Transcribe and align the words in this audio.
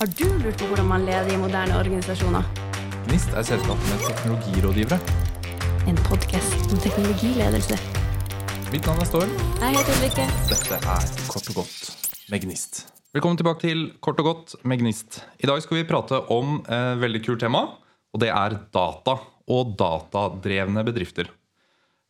Har 0.00 0.08
du 0.16 0.24
lurt 0.40 0.56
på 0.56 0.64
hvordan 0.70 0.86
man 0.88 1.02
leder 1.04 1.26
i 1.28 1.36
moderne 1.36 1.74
organisasjoner? 1.76 2.46
Gnist 3.04 3.34
er 3.36 3.44
selskapet 3.44 3.88
med 3.90 4.04
teknologirådgivere. 4.06 4.96
En 5.90 5.98
podkast 6.06 6.70
om 6.72 6.78
teknologiledelse. 6.80 7.76
Mitt 8.72 8.86
navn 8.88 9.02
er 9.04 9.08
Storm. 9.10 9.34
Jeg 9.60 9.74
heter 9.74 9.98
Ulrikke. 9.98 10.24
Dette 10.48 10.78
er 10.78 11.10
Kort 11.28 11.50
og 11.52 11.58
godt 11.58 11.90
med 12.32 12.46
Gnist. 12.46 12.80
Velkommen 13.12 13.36
tilbake 13.42 13.60
til 13.66 13.82
Kort 14.00 14.22
og 14.24 14.28
godt 14.30 14.54
med 14.64 14.80
Gnist. 14.80 15.18
I 15.36 15.50
dag 15.50 15.60
skal 15.66 15.82
vi 15.82 15.84
prate 15.90 16.22
om 16.32 16.62
et 16.62 17.02
veldig 17.02 17.20
kult 17.26 17.44
tema, 17.44 17.66
og 18.14 18.24
det 18.24 18.30
er 18.32 18.56
data 18.72 19.18
og 19.52 19.74
datadrevne 19.84 20.86
bedrifter. 20.88 21.28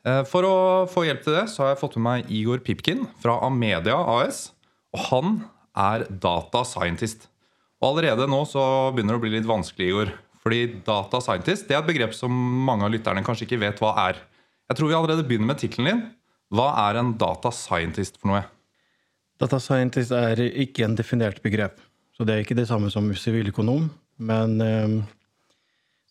Eh, 0.07 0.23
For 0.31 0.47
å 0.47 0.55
få 0.87 1.09
hjelp 1.09 1.27
til 1.27 1.41
det 1.41 1.49
så 1.51 1.67
har 1.67 1.75
jeg 1.75 1.83
fått 1.83 1.99
med 1.99 2.07
meg 2.07 2.31
Igor 2.39 2.63
Pipkin 2.63 3.09
fra 3.19 3.41
Amedia 3.51 3.99
AS. 4.15 4.53
Og 4.95 5.09
han 5.11 5.43
er 5.75 6.07
data 6.07 6.63
scientist. 6.63 7.27
Og 7.81 7.95
allerede 7.95 8.29
nå 8.29 8.43
så 8.49 8.63
begynner 8.93 9.17
det 9.17 9.21
å 9.21 9.25
bli 9.25 9.33
litt 9.33 9.49
vanskelig, 9.49 9.89
Igor. 9.89 10.13
Fordi 10.41 10.61
data 10.87 11.21
scientist 11.21 11.69
det 11.69 11.77
er 11.77 11.83
et 11.83 11.89
begrep 11.89 12.15
som 12.17 12.33
mange 12.33 12.87
av 12.87 12.93
lytterne 12.93 13.25
kanskje 13.25 13.47
ikke 13.47 13.61
vet 13.61 13.81
hva 13.81 13.93
er. 14.09 14.21
Jeg 14.71 14.79
tror 14.79 14.91
vi 14.91 14.97
allerede 14.97 15.27
begynner 15.29 15.53
med 15.53 15.61
tittelen 15.61 15.89
din. 15.89 16.03
Hva 16.55 16.71
er 16.89 17.01
en 17.01 17.15
data 17.21 17.53
scientist 17.55 18.19
for 18.21 18.33
noe? 18.33 18.43
Data 19.41 19.61
scientist 19.63 20.13
er 20.13 20.41
ikke 20.49 20.85
en 20.87 20.97
definert 20.99 21.41
begrep. 21.45 21.79
Så 22.17 22.27
det 22.29 22.35
er 22.35 22.45
ikke 22.45 22.59
det 22.59 22.69
samme 22.69 22.91
som 22.93 23.07
siviløkonom, 23.17 23.87
men 24.21 24.57
eh, 24.61 24.97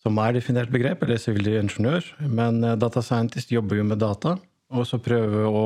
som 0.02 0.16
er 0.18 0.34
definert 0.34 0.72
begrep, 0.74 1.04
eller 1.06 1.20
sivilingeniør. 1.22 2.08
Men 2.26 2.62
eh, 2.64 2.78
data 2.80 3.02
scientist 3.04 3.52
jobber 3.54 3.78
jo 3.78 3.86
med 3.86 4.02
data, 4.02 4.34
og 4.74 4.88
så 4.88 4.98
prøver 5.02 5.46
å 5.46 5.64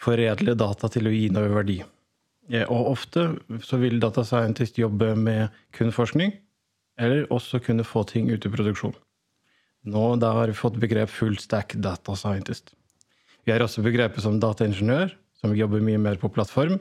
foredle 0.00 0.56
data 0.56 0.88
til 0.92 1.08
å 1.08 1.12
gi 1.12 1.28
noe 1.32 1.52
verdi. 1.52 1.82
Og 2.68 2.90
ofte 2.90 3.28
så 3.64 3.78
vil 3.80 4.00
data 4.02 4.24
scientist 4.26 4.78
jobbe 4.78 5.14
med 5.16 5.48
kun 5.72 5.92
forskning, 5.94 6.34
eller 7.00 7.26
også 7.32 7.60
kunne 7.64 7.86
få 7.86 8.04
ting 8.08 8.28
ut 8.30 8.44
i 8.44 8.52
produksjon. 8.52 8.94
Nå 9.84 10.04
har 10.20 10.48
vi 10.48 10.56
fått 10.56 10.80
begrep 10.80 11.10
full 11.12 11.36
stack 11.40 11.74
data 11.76 12.16
scientist. 12.16 12.72
Vi 13.44 13.52
har 13.52 13.60
også 13.60 13.84
begrepet 13.84 14.24
som 14.24 14.38
dataingeniør, 14.40 15.12
som 15.40 15.56
jobber 15.56 15.82
mye 15.84 16.00
mer 16.00 16.20
på 16.20 16.30
plattform. 16.32 16.78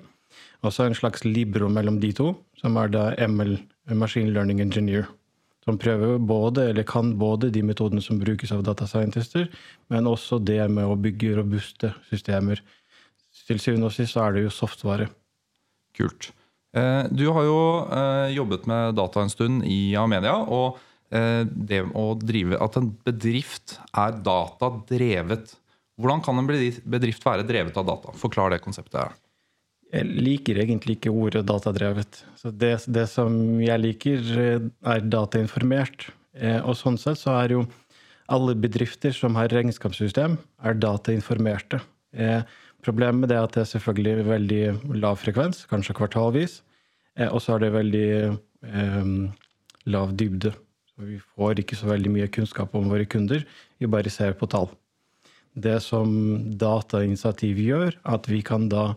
Og 0.63 0.71
så 0.73 0.87
en 0.87 0.95
slags 0.95 1.25
libro 1.27 1.67
mellom 1.69 1.99
de 1.99 2.13
to, 2.15 2.31
som 2.59 2.77
er 2.79 2.91
da 2.93 3.09
ML, 3.27 3.57
Machine 3.99 4.31
Learning 4.31 4.61
Engineer. 4.63 5.09
Som 5.63 5.77
prøver 5.79 6.17
både, 6.19 6.69
eller 6.71 6.87
kan 6.87 7.13
både 7.19 7.51
de 7.53 7.63
metodene 7.63 8.03
som 8.03 8.19
brukes 8.19 8.51
av 8.51 8.63
data 8.67 8.87
scientister, 8.87 9.49
men 9.91 10.07
også 10.07 10.39
det 10.43 10.61
med 10.71 10.87
å 10.87 10.97
bygge 10.99 11.37
robuste 11.37 11.93
systemer. 12.09 12.63
Til 13.47 13.59
syvende 13.59 13.91
og 13.91 13.95
sist 13.95 14.15
så 14.15 14.25
er 14.25 14.35
det 14.35 14.45
jo 14.47 14.55
softvare. 14.55 15.09
Kult. 15.97 16.31
Eh, 16.75 17.03
Du 17.11 17.27
har 17.31 17.43
jo 17.47 17.59
eh, 17.91 18.33
jobbet 18.35 18.65
med 18.69 18.95
data 18.97 19.21
en 19.21 19.29
stund 19.33 19.65
i 19.69 19.95
Amedia. 19.99 20.35
Og 20.47 20.79
eh, 21.13 21.43
det 21.45 21.83
å 21.93 22.05
drive 22.19 22.57
At 22.61 22.77
en 22.79 22.91
bedrift 23.05 23.77
er 23.93 24.15
datadrevet. 24.25 25.53
Hvordan 26.01 26.23
kan 26.25 26.39
en 26.41 26.47
bedrift- 26.49 27.25
være 27.27 27.45
drevet 27.45 27.77
av 27.77 27.85
data? 27.85 28.15
Forklar 28.17 28.49
det 28.55 28.63
konseptet. 28.65 28.97
her. 29.03 29.13
Jeg 29.93 30.09
liker 30.09 30.57
egentlig 30.57 30.95
ikke 30.97 31.13
ordet 31.13 31.45
datadrevet. 31.45 32.23
Så 32.41 32.49
det, 32.49 32.79
det 32.89 33.05
som 33.11 33.59
jeg 33.61 33.77
liker, 33.79 34.23
er 34.89 35.01
datainformert. 35.05 36.07
Og 36.65 36.73
sånn 36.79 36.97
sett 36.97 37.19
så 37.21 37.35
er 37.43 37.53
jo 37.53 37.67
alle 38.33 38.55
bedrifter 38.57 39.13
som 39.13 39.35
har 39.37 39.53
regnskapssystem, 39.53 40.39
er 40.65 40.73
datainformerte. 40.81 41.77
Eh, 42.17 42.41
Problemet 42.83 43.31
er 43.31 43.43
at 43.43 43.55
det 43.55 43.63
er 43.63 43.71
selvfølgelig 43.71 44.27
veldig 44.27 44.61
lav 44.99 45.17
frekvens, 45.21 45.63
kanskje 45.71 45.95
kvartalvis. 45.97 46.61
Eh, 47.17 47.29
Og 47.31 47.41
så 47.41 47.55
er 47.55 47.63
det 47.63 47.73
veldig 47.73 48.09
eh, 48.67 49.11
lav 49.85 50.13
dybde. 50.17 50.53
Vi 51.01 51.19
får 51.35 51.59
ikke 51.63 51.77
så 51.79 51.89
veldig 51.89 52.11
mye 52.13 52.29
kunnskap 52.29 52.73
om 52.75 52.89
våre 52.91 53.05
kunder, 53.09 53.45
vi 53.79 53.89
bare 53.89 54.11
ser 54.13 54.35
på 54.37 54.45
tall. 54.45 54.69
Det 55.53 55.79
som 55.81 56.09
datainitiativ 56.57 57.57
gjør, 57.61 57.97
at 58.05 58.29
vi 58.29 58.41
kan 58.45 58.69
da 58.69 58.93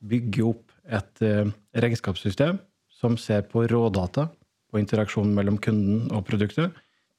bygge 0.00 0.44
opp 0.46 0.70
et 0.90 1.22
eh, 1.22 1.50
regnskapssystem 1.74 2.58
som 2.90 3.16
ser 3.18 3.42
på 3.50 3.64
rådata, 3.70 4.28
på 4.70 4.78
interaksjonen 4.78 5.34
mellom 5.34 5.58
kunden 5.58 6.10
og 6.14 6.26
produktet, 6.28 6.74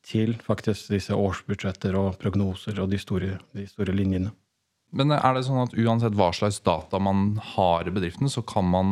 til 0.06 0.34
faktisk 0.42 0.90
disse 0.94 1.14
årsbudsjetter 1.14 1.96
og 2.00 2.16
prognoser 2.22 2.80
og 2.82 2.90
de 2.90 3.00
store, 3.02 3.36
de 3.54 3.68
store 3.70 3.94
linjene. 3.94 4.32
Men 4.92 5.14
er 5.16 5.38
det 5.38 5.46
sånn 5.48 5.62
at 5.64 5.76
uansett 5.80 6.16
hva 6.20 6.32
slags 6.36 6.58
data 6.66 7.00
man 7.00 7.38
har 7.54 7.88
i 7.88 7.94
bedriften, 7.96 8.28
så 8.28 8.42
kan 8.44 8.66
man 8.68 8.90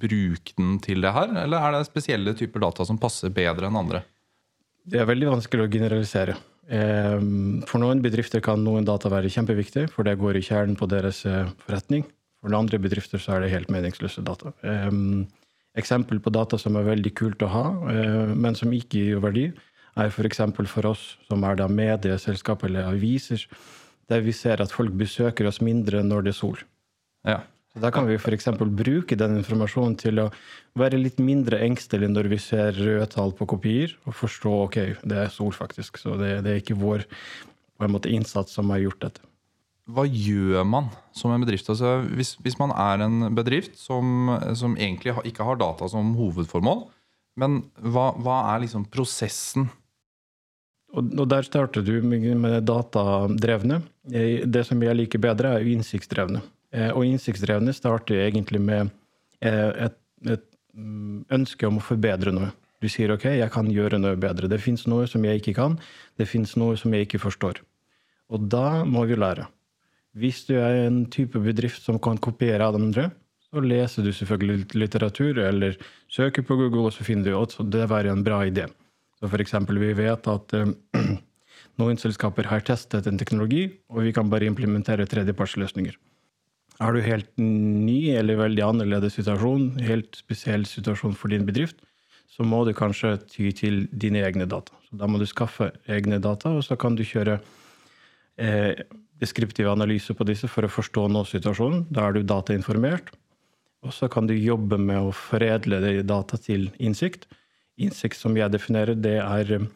bruke 0.00 0.54
den 0.56 0.78
til 0.80 1.04
det 1.04 1.12
her? 1.12 1.28
Eller 1.42 1.60
er 1.60 1.74
det 1.76 1.88
spesielle 1.90 2.32
typer 2.38 2.62
data 2.64 2.86
som 2.88 3.00
passer 3.00 3.28
bedre 3.34 3.68
enn 3.68 3.76
andre? 3.76 4.00
Det 4.88 5.02
er 5.02 5.10
veldig 5.10 5.28
vanskelig 5.34 5.66
å 5.66 5.70
generalisere. 5.70 6.38
Eh, 6.72 7.18
For 7.68 7.82
noen 7.82 8.00
bedrifter 8.02 8.40
kan 8.44 8.64
noen 8.64 8.88
data 8.88 9.12
være 9.12 9.30
kjempeviktig, 9.30 9.90
for 9.92 10.08
det 10.08 10.16
går 10.22 10.40
i 10.40 10.44
kjernen 10.46 10.78
på 10.80 10.88
deres 10.90 11.20
eh, 11.28 11.52
forretning. 11.66 12.06
For 12.42 12.56
andre 12.56 12.80
bedrifter 12.82 13.20
så 13.22 13.36
er 13.36 13.44
det 13.44 13.52
helt 13.52 13.70
meningsløse 13.70 14.24
data. 14.26 14.54
Eh, 14.64 14.90
Eksempel 15.72 16.18
på 16.20 16.28
data 16.28 16.58
som 16.60 16.74
er 16.76 16.84
veldig 16.84 17.14
kult 17.16 17.40
å 17.46 17.48
ha, 17.48 17.62
eh, 17.88 18.32
men 18.36 18.56
som 18.58 18.72
ikke 18.76 19.04
gir 19.06 19.22
verdi, 19.24 19.46
er 19.96 20.10
f.eks. 20.10 20.42
For, 20.56 20.68
for 20.68 20.88
oss 20.90 21.04
som 21.28 21.44
er 21.48 21.56
da 21.60 21.68
medieselskap 21.68 22.64
eller 22.68 22.90
aviser, 22.90 23.46
der 24.10 24.22
vi 24.24 24.34
ser 24.36 24.62
at 24.62 24.74
folk 24.74 24.94
besøker 24.98 25.48
oss 25.48 25.60
mindre 25.64 26.02
når 26.06 26.26
det 26.26 26.34
er 26.34 26.38
sol. 26.38 26.62
Ja. 27.26 27.42
Så 27.72 27.80
Da 27.80 27.88
kan 27.90 28.04
vi 28.04 28.18
f.eks. 28.18 28.50
bruke 28.60 29.16
den 29.16 29.38
informasjonen 29.40 29.94
til 29.96 30.20
å 30.20 30.28
være 30.76 31.00
litt 31.00 31.20
mindre 31.22 31.62
engstelig 31.64 32.10
når 32.12 32.28
vi 32.28 32.38
ser 32.42 32.76
røde 32.76 33.06
tall 33.08 33.32
på 33.32 33.48
kopier, 33.48 33.94
og 34.04 34.16
forstå 34.18 34.52
ok, 34.66 34.78
det 35.08 35.20
er 35.22 35.32
sol, 35.32 35.54
faktisk. 35.56 35.96
Så 36.02 36.18
det, 36.20 36.42
det 36.44 36.52
er 36.52 36.60
ikke 36.60 36.76
vår 36.76 37.06
måte, 37.88 38.12
innsats 38.12 38.52
som 38.58 38.68
har 38.74 38.82
gjort 38.84 39.00
dette. 39.06 39.24
Hva 39.92 40.04
gjør 40.06 40.62
man 40.68 40.92
som 41.16 41.32
en 41.32 41.42
bedrift? 41.42 41.66
Altså, 41.72 42.02
hvis, 42.12 42.36
hvis 42.44 42.58
man 42.60 42.70
er 42.76 43.02
en 43.02 43.32
bedrift 43.34 43.80
som, 43.80 44.30
som 44.54 44.76
egentlig 44.76 45.16
ikke 45.32 45.46
har 45.48 45.58
data 45.58 45.88
som 45.90 46.12
hovedformål, 46.18 46.84
men 47.40 47.62
hva, 47.80 48.12
hva 48.20 48.38
er 48.52 48.66
liksom 48.66 48.84
prosessen? 48.92 49.70
Og, 50.92 51.12
der 51.28 51.44
starter 51.46 51.84
du 51.84 51.94
med, 52.04 52.64
datadrevne. 52.68 53.82
Eh, 54.12 54.46
Det 54.46 54.66
som 54.66 54.82
jeg 54.82 54.96
liker 54.96 55.18
bedre, 55.18 55.54
er 55.54 55.64
jo 55.64 55.72
innsiktsdrevne. 55.76 56.42
Eh, 56.72 56.90
Og 56.90 57.04
innsiktsdrevne 57.04 57.72
starter 57.72 58.26
egentlig 58.28 58.60
med 58.60 58.90
eh, 59.40 59.86
et, 59.86 59.96
et 60.26 60.44
mm, 60.74 61.24
ønske 61.30 61.66
om 61.66 61.78
å 61.78 61.86
forbedre 61.86 62.32
noe. 62.32 62.52
Du 62.82 62.88
sier 62.90 63.12
ok, 63.14 63.24
jeg 63.38 63.50
kan 63.54 63.68
gjøre 63.70 63.98
noe 64.02 64.18
bedre. 64.18 64.48
Det 64.50 64.60
fins 64.60 64.86
noe 64.90 65.06
som 65.06 65.24
jeg 65.24 65.40
ikke 65.40 65.54
kan. 65.54 65.78
Det 66.18 66.26
fins 66.28 66.56
noe 66.56 66.76
som 66.76 66.92
jeg 66.92 67.06
ikke 67.06 67.22
forstår. 67.22 67.62
Og 68.32 68.48
da 68.50 68.82
må 68.84 69.06
vi 69.06 69.16
lære. 69.16 69.46
Hvis 70.18 70.42
du 70.48 70.56
er 70.58 70.88
en 70.88 71.04
type 71.06 71.38
bedrift 71.40 71.80
som 71.84 72.00
kan 72.02 72.18
kopiere 72.20 72.66
av 72.66 72.76
andre, 72.76 73.10
så 73.48 73.62
leser 73.64 74.04
du 74.04 74.10
selvfølgelig 74.12 74.74
litteratur, 74.80 75.38
eller 75.38 75.76
søker 76.10 76.44
på 76.44 76.56
Google, 76.56 76.88
og 76.88 76.92
så 76.96 77.04
finner 77.04 77.30
du 77.30 77.36
at 77.38 77.56
det 77.72 77.86
var 77.88 78.08
en 78.08 78.24
bra 78.24 78.42
idé. 78.48 78.66
Så 79.22 79.38
eksempel, 79.38 79.78
vi 79.78 79.92
vet 79.94 80.26
at 80.26 80.54
eh, 80.58 80.72
noen 81.80 82.00
selskaper 82.00 82.48
har 82.50 82.64
testet 82.66 83.06
en 83.06 83.20
teknologi, 83.20 83.68
og 83.92 84.02
vi 84.08 84.14
kan 84.14 84.30
bare 84.32 84.48
implementere 84.50 85.06
tredjepartsløsninger. 85.06 85.94
Er 86.82 86.96
du 86.96 87.04
helt 87.04 87.30
ny 87.38 88.10
eller 88.16 88.40
veldig 88.40 88.64
annerledes 88.66 89.14
situasjon, 89.20 89.76
helt 89.86 90.18
spesiell 90.18 90.66
situasjon 90.66 91.14
for 91.14 91.30
din 91.30 91.46
bedrift, 91.46 91.78
så 92.32 92.42
må 92.48 92.64
du 92.66 92.72
kanskje 92.74 93.14
ty 93.28 93.50
til 93.54 93.84
dine 93.92 94.24
egne 94.24 94.48
data. 94.48 94.74
Så 94.88 94.98
da 94.98 95.06
må 95.06 95.20
du 95.20 95.28
skaffe 95.28 95.70
egne 95.86 96.18
data, 96.22 96.50
og 96.56 96.64
så 96.66 96.78
kan 96.80 96.96
du 96.98 97.04
kjøre 97.06 97.36
eh, 98.40 98.82
deskriptiv 99.22 99.68
analyse 99.70 100.16
på 100.16 100.26
disse 100.26 100.50
for 100.50 100.66
å 100.66 100.72
forstå 100.72 101.06
nå-situasjonen. 101.12 101.86
Da 101.92 102.08
er 102.08 102.16
du 102.16 102.24
datainformert. 102.26 103.12
Og 103.86 103.94
så 103.94 104.08
kan 104.10 104.26
du 104.26 104.34
jobbe 104.34 104.78
med 104.80 105.10
å 105.10 105.14
foredle 105.14 106.02
data 106.06 106.38
til 106.40 106.70
innsikt. 106.82 107.28
Innsikt 107.82 108.18
som 108.18 108.36
jeg 108.38 108.52
definerer, 108.52 108.98
det 108.98 109.18
er 109.22 109.52
eh, 109.56 109.68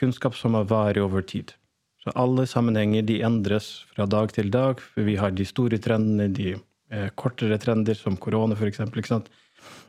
kunnskap 0.00 0.36
som 0.38 0.56
er 0.58 0.68
varig 0.70 1.02
over 1.02 1.24
tid. 1.26 1.54
Så 2.02 2.12
alle 2.20 2.44
sammenhenger 2.46 3.06
de 3.08 3.20
endres 3.24 3.84
fra 3.94 4.06
dag 4.10 4.32
til 4.36 4.50
dag. 4.52 4.80
Vi 4.96 5.16
har 5.16 5.32
de 5.32 5.46
store 5.48 5.80
trendene, 5.80 6.28
de 6.28 6.54
eh, 6.54 7.08
kortere 7.16 7.58
trender, 7.60 7.96
som 7.96 8.18
korona 8.20 8.56
f.eks. 8.58 8.82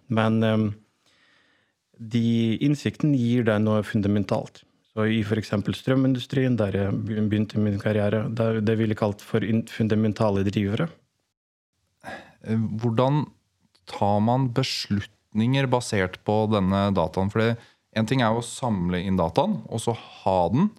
Men 0.08 0.44
eh, 0.44 0.70
de 2.00 2.28
innsikten 2.66 3.16
gir 3.16 3.46
deg 3.48 3.62
noe 3.64 3.84
fundamentalt. 3.84 4.64
Så 4.96 5.10
I 5.12 5.20
f.eks. 5.28 5.52
strømindustrien, 5.76 6.56
der 6.56 6.78
jeg 6.80 7.00
begynte 7.04 7.60
min 7.60 7.82
karriere, 7.82 8.30
det, 8.32 8.64
det 8.64 8.78
ville 8.80 8.96
kalt 8.96 9.20
for 9.24 9.44
fundamentale 9.76 10.46
drivere. 10.48 10.88
Hvordan 12.46 13.26
tar 13.90 14.22
man 14.24 14.48
beslutninger 14.56 15.15
basert 15.70 16.20
på 16.24 16.46
denne 16.52 16.92
dataen? 16.96 17.32
For 17.32 17.56
en 17.96 18.08
ting 18.08 18.22
er 18.22 18.34
jo 18.34 18.42
å 18.44 18.46
samle 18.46 19.00
inn 19.00 19.18
dataen, 19.20 19.62
og 19.70 19.80
så 19.80 19.96
ha 19.96 20.40
den. 20.52 20.70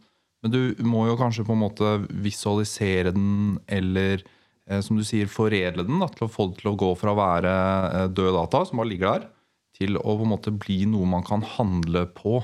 Men 0.43 0.53
du 0.53 0.85
må 0.85 1.07
jo 1.09 1.17
kanskje 1.19 1.45
på 1.47 1.55
en 1.57 1.63
måte 1.65 1.93
visualisere 2.11 3.13
den, 3.17 3.59
eller 3.67 4.21
eh, 4.69 4.83
som 4.85 4.99
du 4.99 5.05
sier, 5.05 5.27
foredle 5.27 5.87
den 5.87 6.03
da, 6.03 6.09
til 6.13 6.27
å 6.27 6.33
få 6.33 6.51
det 6.51 6.61
til 6.61 6.73
å 6.73 6.77
gå 6.79 6.93
fra 6.99 7.15
å 7.15 7.19
være 7.19 7.55
eh, 7.89 8.09
død 8.13 8.35
data, 8.37 8.65
som 8.69 8.83
bare 8.83 8.93
ligger 8.93 9.09
der, 9.09 9.31
til 9.77 9.99
å 9.99 10.17
på 10.17 10.27
en 10.27 10.33
måte 10.33 10.53
bli 10.55 10.85
noe 10.89 11.09
man 11.09 11.25
kan 11.27 11.45
handle 11.57 12.07
på. 12.17 12.41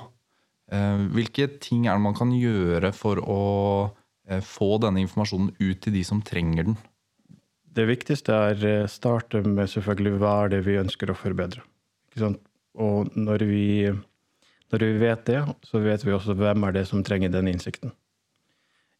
Eh, 0.73 1.05
hvilke 1.13 1.51
ting 1.63 1.87
er 1.87 1.99
det 1.99 2.07
man 2.07 2.17
kan 2.17 2.33
gjøre 2.35 2.95
for 2.97 3.21
å 3.21 3.43
eh, 4.29 4.41
få 4.41 4.79
denne 4.83 5.05
informasjonen 5.05 5.53
ut 5.61 5.85
til 5.85 5.95
de 5.95 6.05
som 6.09 6.25
trenger 6.25 6.71
den? 6.71 6.81
Det 7.73 7.87
viktigste 7.89 8.37
er 8.51 8.65
å 8.85 8.89
starte 8.91 9.41
med 9.47 9.71
selvfølgelig 9.73 10.19
hva 10.21 10.33
er 10.43 10.57
det 10.57 10.65
vi 10.67 10.81
ønsker 10.81 11.13
å 11.13 11.17
forbedre. 11.17 11.63
Og 12.21 13.17
når 13.17 13.45
vi, 13.49 13.67
når 14.73 14.85
vi, 14.85 14.93
vet 15.01 15.27
det, 15.29 15.41
så 15.69 15.83
vet 15.85 16.05
vi 16.05 16.15
også 16.15 16.37
hvem 16.39 16.69
er 16.69 16.79
det 16.79 16.87
som 16.89 17.05
trenger 17.05 17.33
den 17.33 17.51
innsikten. 17.53 17.93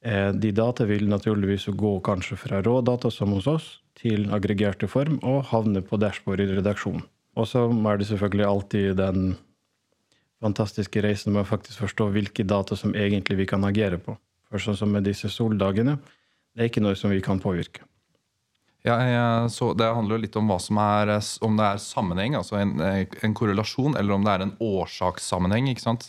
De 0.03 0.51
data 0.51 0.85
vil 0.89 1.07
naturligvis 1.09 1.69
gå 1.79 1.93
kanskje 2.03 2.37
fra 2.41 2.59
rå 2.65 2.81
data, 2.83 3.11
som 3.11 3.33
hos 3.37 3.47
oss, 3.47 3.69
til 3.95 4.27
aggregerte 4.35 4.89
form 4.91 5.21
og 5.23 5.45
havne 5.53 5.83
på 5.85 5.99
dashbordet 6.01 6.49
i 6.51 6.57
redaksjonen. 6.59 7.05
Og 7.39 7.47
så 7.49 7.69
er 7.71 8.01
det 8.01 8.09
selvfølgelig 8.09 8.49
alltid 8.49 8.97
den 8.99 9.37
fantastiske 10.43 11.03
reisen 11.05 11.33
med 11.33 11.45
å 11.45 11.49
faktisk 11.49 11.85
forstå 11.85 12.09
hvilke 12.13 12.45
data 12.45 12.77
som 12.77 12.97
egentlig 12.99 13.39
vi 13.45 13.49
kan 13.49 13.65
agere 13.65 14.01
på. 14.03 14.17
For 14.51 14.61
sånn 14.61 14.77
som 14.77 14.91
med 14.93 15.07
disse 15.07 15.31
soldagene, 15.33 15.97
det 16.53 16.65
er 16.65 16.73
ikke 16.73 16.83
noe 16.85 16.99
som 16.99 17.13
vi 17.15 17.23
kan 17.25 17.41
påvirke. 17.41 17.87
Ja, 18.83 18.97
Det 19.47 19.89
handler 19.95 20.17
jo 20.17 20.23
litt 20.25 20.37
om 20.39 20.49
hva 20.51 20.59
som 20.59 20.79
er, 20.83 21.15
om 21.47 21.59
det 21.59 21.67
er 21.69 21.83
sammenheng, 21.83 22.35
altså 22.35 22.59
en, 22.59 22.75
en 22.83 23.35
korrelasjon, 23.39 23.95
eller 23.99 24.17
om 24.17 24.25
det 24.27 24.33
er 24.33 24.45
en 24.47 24.57
årsakssammenheng. 24.59 25.71
ikke 25.71 25.85
sant? 25.85 26.09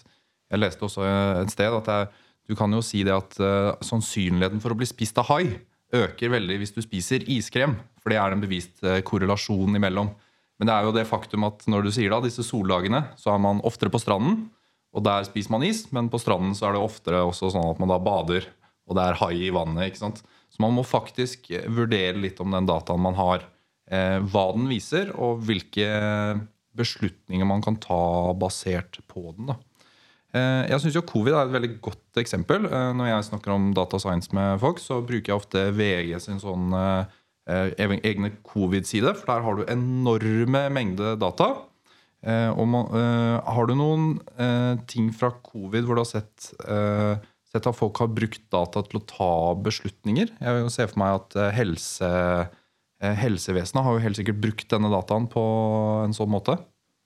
Jeg 0.50 0.62
leste 0.62 0.86
også 0.86 1.06
et 1.44 1.54
sted 1.54 1.74
at 1.74 1.92
er, 1.94 2.10
du 2.50 2.58
kan 2.58 2.74
jo 2.74 2.82
si 2.86 3.04
det 3.06 3.14
at 3.14 3.38
uh, 3.42 3.74
sannsynligheten 3.86 4.62
for 4.62 4.74
å 4.74 4.78
bli 4.78 4.90
spist 4.90 5.18
av 5.22 5.30
hai 5.32 5.46
øker 5.94 6.34
veldig 6.34 6.58
hvis 6.60 6.74
du 6.76 6.82
spiser 6.84 7.26
iskrem. 7.30 7.78
For 8.02 8.12
det 8.12 8.20
er 8.20 8.34
en 8.34 8.42
bevist 8.42 8.82
uh, 8.86 9.00
korrelasjon 9.06 9.78
imellom. 9.78 10.10
Men 10.60 10.70
det 10.70 10.74
er 10.76 10.88
jo 10.88 10.96
det 10.96 11.08
faktum 11.10 11.46
at 11.48 11.66
når 11.70 11.88
du 11.88 11.94
sier 11.94 12.14
da, 12.14 12.22
disse 12.24 12.46
soldagene, 12.46 13.06
så 13.18 13.34
er 13.34 13.42
man 13.42 13.62
oftere 13.66 13.94
på 13.94 14.02
stranden. 14.02 14.48
Og 14.94 15.06
der 15.06 15.26
spiser 15.26 15.54
man 15.56 15.66
is, 15.66 15.88
men 15.94 16.10
på 16.14 16.22
stranden 16.22 16.54
så 16.58 16.68
er 16.68 16.76
det 16.76 16.84
oftere 16.86 17.24
også 17.26 17.50
sånn 17.54 17.72
at 17.72 17.82
man 17.82 17.90
da 17.90 17.98
bader, 18.02 18.46
og 18.86 18.98
det 18.98 19.06
er 19.08 19.20
hai 19.24 19.34
i 19.48 19.54
vannet. 19.54 19.90
ikke 19.90 20.04
sant? 20.04 20.22
Så 20.54 20.62
man 20.62 20.76
må 20.76 20.86
faktisk 20.86 21.50
eh, 21.54 21.66
vurdere 21.72 22.20
litt 22.22 22.42
om 22.44 22.54
den 22.54 22.70
dataen 22.70 23.02
man 23.02 23.18
har, 23.18 23.48
eh, 23.90 24.20
hva 24.22 24.48
den 24.54 24.70
viser, 24.70 25.12
og 25.18 25.42
hvilke 25.48 25.88
beslutninger 26.78 27.48
man 27.48 27.64
kan 27.66 27.78
ta 27.82 28.34
basert 28.38 29.02
på 29.10 29.32
den. 29.34 29.50
da. 29.50 29.58
Eh, 30.34 30.70
jeg 30.70 30.82
syns 30.82 31.02
covid 31.10 31.34
er 31.34 31.48
et 31.48 31.58
veldig 31.58 31.74
godt 31.82 32.22
eksempel. 32.22 32.70
Når 32.70 33.10
jeg 33.10 33.28
snakker 33.32 33.54
om 33.54 33.74
data 33.74 34.00
science 34.02 34.34
med 34.34 34.62
folk, 34.62 34.82
så 34.82 35.02
bruker 35.02 35.34
jeg 35.34 35.42
ofte 35.42 35.68
VG 35.74 36.16
sin 36.22 36.42
sånn 36.42 36.74
egne 37.44 38.32
covid-side, 38.48 39.14
for 39.20 39.30
der 39.30 39.46
har 39.46 39.58
du 39.58 39.70
enorme 39.70 40.64
mengder 40.74 41.18
data. 41.22 41.50
Og 42.24 42.76
har 42.96 43.68
du 43.68 43.74
noen 43.76 44.14
ting 44.88 45.12
fra 45.14 45.34
covid 45.44 45.84
hvor 45.84 46.00
du 46.00 46.02
har 46.06 46.10
sett, 46.10 46.54
sett 47.54 47.70
at 47.70 47.78
folk 47.78 48.02
har 48.02 48.12
brukt 48.12 48.44
data 48.54 48.82
til 48.88 49.00
å 49.00 49.06
ta 49.08 49.32
beslutninger? 49.62 50.34
Jeg 50.42 50.58
vil 50.60 50.70
se 50.74 50.90
for 50.90 51.00
meg 51.04 51.20
at 51.22 51.40
helse, 51.56 52.12
helsevesenet 53.24 53.86
har 53.86 53.98
jo 53.98 54.04
helt 54.04 54.20
sikkert 54.20 54.42
brukt 54.42 54.70
denne 54.74 54.92
dataen 54.94 55.30
på 55.32 55.44
en 56.04 56.18
sånn 56.18 56.34
måte. 56.34 56.58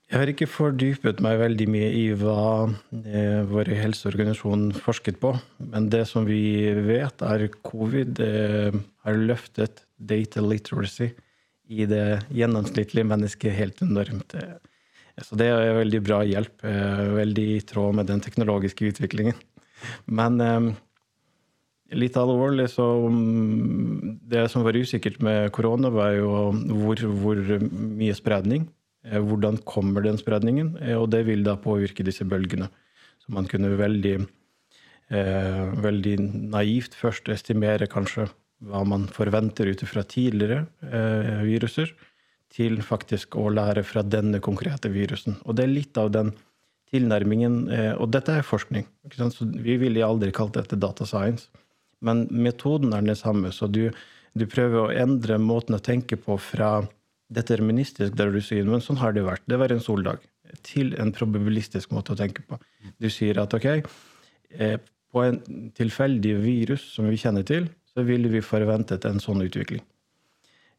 Jeg 0.08 0.22
har 0.22 0.30
ikke 0.32 0.48
fordypet 0.48 1.18
meg 1.20 1.42
veldig 1.42 1.66
mye 1.68 1.88
i 1.92 2.04
hva 2.16 2.70
eh, 2.96 3.42
vår 3.50 3.74
helseorganisasjon 3.76 4.70
forsket 4.80 5.18
på. 5.20 5.34
Men 5.60 5.90
det 5.92 6.06
som 6.08 6.24
vi 6.24 6.40
vet, 6.86 7.24
er 7.28 7.44
covid 7.68 8.22
eh, 8.24 8.78
har 9.04 9.20
løftet 9.20 9.84
data 10.00 10.44
literacy 10.46 11.10
i 11.68 11.84
det 11.92 12.22
gjennomsnittlige 12.32 13.10
mennesket 13.10 13.58
helt 13.58 13.84
enormt. 13.84 14.38
Så 15.28 15.36
det 15.36 15.50
er 15.52 15.76
veldig 15.82 16.02
bra 16.08 16.22
hjelp. 16.24 16.56
Eh, 16.64 17.04
veldig 17.20 17.48
i 17.58 17.62
tråd 17.68 18.00
med 18.00 18.08
den 18.08 18.24
teknologiske 18.24 18.88
utviklingen. 18.94 19.36
Men 20.06 20.42
eh, 20.42 20.70
litt 21.98 22.18
alvorlig, 22.20 22.70
så 22.74 22.86
mm, 23.10 24.18
Det 24.28 24.48
som 24.52 24.66
var 24.66 24.76
usikkert 24.76 25.22
med 25.24 25.52
korona, 25.56 25.90
var 25.94 26.16
jo 26.18 26.32
hvor, 26.84 27.06
hvor 27.22 27.46
mye 27.70 28.16
spredning 28.18 28.68
Eh, 29.08 29.22
hvordan 29.24 29.60
kommer 29.66 30.04
den 30.04 30.20
spredningen? 30.20 30.76
Eh, 30.82 30.98
og 30.98 31.10
det 31.14 31.26
vil 31.28 31.46
da 31.46 31.58
påvirke 31.60 32.06
disse 32.06 32.26
bølgene. 32.28 32.70
Så 33.24 33.32
man 33.34 33.48
kunne 33.48 33.78
veldig, 33.78 34.28
eh, 35.10 35.64
veldig 35.84 36.18
naivt 36.52 36.96
først 36.96 37.30
estimere 37.30 37.88
kanskje 37.88 38.30
hva 38.64 38.84
man 38.86 39.08
forventer 39.08 39.70
ut 39.70 39.82
fra 39.86 40.04
tidligere 40.04 40.68
eh, 40.82 41.44
viruser, 41.46 41.94
til 42.50 42.80
faktisk 42.82 43.36
å 43.36 43.50
lære 43.52 43.84
fra 43.84 44.02
denne 44.02 44.40
konkrete 44.40 44.90
virusen. 44.90 45.36
Og 45.46 45.56
det 45.56 45.66
er 45.66 45.74
litt 45.74 45.98
av 45.98 46.12
den 46.12 46.32
tilnærmingen 46.92 47.56
eh, 47.74 47.94
Og 48.00 48.12
dette 48.14 48.40
er 48.40 48.46
forskning. 48.48 48.88
Så 49.14 49.48
vi 49.48 49.78
ville 49.82 50.06
aldri 50.06 50.32
kalt 50.36 50.56
dette 50.58 50.80
data 50.80 51.06
science. 51.06 51.50
Men 52.02 52.28
metoden 52.32 52.94
er 52.94 53.04
den 53.06 53.18
samme. 53.18 53.52
Så 53.52 53.68
du, 53.68 53.90
du 54.38 54.46
prøver 54.50 54.80
å 54.84 54.94
endre 54.94 55.40
måten 55.42 55.78
å 55.78 55.84
tenke 55.84 56.20
på 56.22 56.38
fra 56.42 56.86
deterministisk, 57.34 58.14
der 58.16 58.32
du 58.32 58.40
sier 58.40 58.68
men 58.68 58.84
sånn 58.84 59.02
har 59.02 59.16
det 59.16 59.26
vært. 59.28 59.44
Det 59.50 59.60
var 59.60 59.74
en 59.74 59.84
soldag. 59.84 60.22
Til 60.64 60.94
en 61.02 61.12
probabilistisk 61.16 61.92
måte 61.92 62.14
å 62.14 62.20
tenke 62.20 62.46
på. 62.48 62.60
Du 63.04 63.10
sier 63.12 63.40
at 63.42 63.54
ok, 63.58 63.68
eh, 64.56 64.78
på 65.12 65.24
en 65.26 65.42
tilfeldig 65.76 66.38
virus 66.44 66.86
som 66.94 67.10
vi 67.10 67.20
kjenner 67.20 67.44
til, 67.48 67.68
så 67.92 68.06
ville 68.08 68.32
vi 68.32 68.44
forventet 68.46 69.06
en 69.10 69.20
sånn 69.20 69.44
utvikling. 69.44 69.84